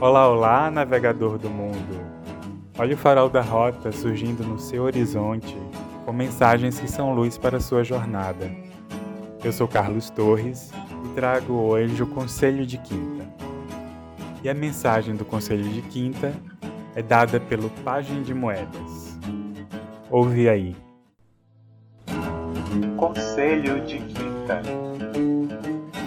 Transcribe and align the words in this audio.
Olá, 0.00 0.28
olá, 0.28 0.70
navegador 0.70 1.38
do 1.38 1.50
mundo! 1.50 2.00
Olha 2.78 2.94
o 2.94 2.96
farol 2.96 3.28
da 3.28 3.40
rota 3.40 3.90
surgindo 3.90 4.44
no 4.44 4.56
seu 4.56 4.84
horizonte, 4.84 5.56
com 6.06 6.12
mensagens 6.12 6.78
que 6.78 6.86
são 6.86 7.12
luz 7.12 7.36
para 7.36 7.58
sua 7.58 7.82
jornada. 7.82 8.48
Eu 9.42 9.52
sou 9.52 9.66
Carlos 9.66 10.08
Torres 10.08 10.70
e 11.04 11.08
trago 11.16 11.52
hoje 11.52 12.00
o 12.00 12.06
Conselho 12.06 12.64
de 12.64 12.78
Quinta. 12.78 13.26
E 14.44 14.48
a 14.48 14.54
mensagem 14.54 15.16
do 15.16 15.24
Conselho 15.24 15.68
de 15.68 15.82
Quinta 15.82 16.32
é 16.94 17.02
dada 17.02 17.40
pelo 17.40 17.68
Página 17.84 18.22
de 18.22 18.32
Moedas. 18.32 19.18
Ouve 20.08 20.48
aí. 20.48 20.76
Conselho 22.96 23.84
de 23.84 23.98
Quinta. 23.98 24.62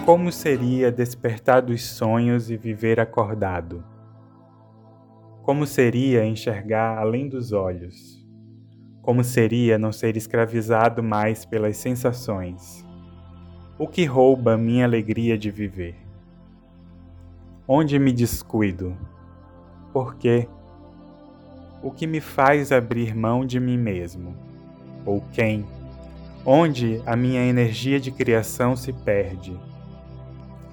Como 0.04 0.32
seria 0.32 0.90
despertar 0.90 1.62
dos 1.62 1.80
sonhos 1.80 2.50
e 2.50 2.56
viver 2.56 2.98
acordado? 2.98 3.84
Como 5.44 5.64
seria 5.64 6.26
enxergar 6.26 6.98
além 6.98 7.28
dos 7.28 7.52
olhos? 7.52 8.26
Como 9.00 9.22
seria 9.22 9.78
não 9.78 9.92
ser 9.92 10.16
escravizado 10.16 11.04
mais 11.04 11.44
pelas 11.44 11.76
sensações? 11.76 12.84
O 13.78 13.86
que 13.86 14.04
rouba 14.04 14.58
minha 14.58 14.84
alegria 14.84 15.38
de 15.38 15.52
viver? 15.52 15.94
Onde 17.66 17.96
me 17.96 18.12
descuido? 18.12 18.96
Por 19.92 20.16
quê? 20.16 20.48
O 21.80 21.92
que 21.92 22.08
me 22.08 22.20
faz 22.20 22.72
abrir 22.72 23.14
mão 23.14 23.46
de 23.46 23.60
mim 23.60 23.78
mesmo? 23.78 24.34
Ou 25.06 25.22
quem? 25.32 25.64
Onde 26.44 27.00
a 27.06 27.14
minha 27.14 27.44
energia 27.44 28.00
de 28.00 28.10
criação 28.10 28.74
se 28.74 28.92
perde? 28.92 29.56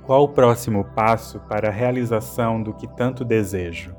Qual 0.10 0.24
o 0.24 0.28
próximo 0.28 0.84
passo 0.84 1.40
para 1.42 1.68
a 1.68 1.72
realização 1.72 2.64
do 2.64 2.74
que 2.74 2.88
tanto 2.88 3.24
desejo? 3.24 3.96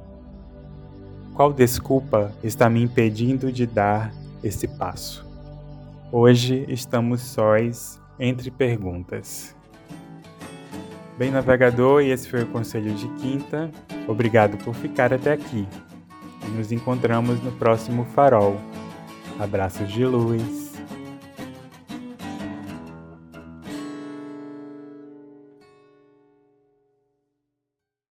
Qual 1.34 1.52
desculpa 1.52 2.32
está 2.42 2.68
me 2.68 2.82
impedindo 2.82 3.52
de 3.52 3.64
dar 3.64 4.12
esse 4.42 4.66
passo? 4.66 5.24
Hoje 6.10 6.64
estamos 6.66 7.20
sóis 7.20 8.00
entre 8.18 8.50
perguntas. 8.50 9.54
Bem, 11.16 11.30
navegador, 11.30 12.02
e 12.02 12.10
esse 12.10 12.28
foi 12.28 12.42
o 12.42 12.48
conselho 12.48 12.92
de 12.92 13.06
quinta. 13.10 13.70
Obrigado 14.08 14.56
por 14.64 14.74
ficar 14.74 15.14
até 15.14 15.34
aqui. 15.34 15.64
Nos 16.56 16.72
encontramos 16.72 17.40
no 17.40 17.52
próximo 17.52 18.04
farol. 18.04 18.56
Abraços 19.38 19.88
de 19.88 20.04
luz. 20.04 20.69